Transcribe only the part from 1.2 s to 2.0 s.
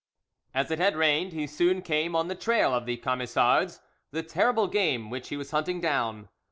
he soon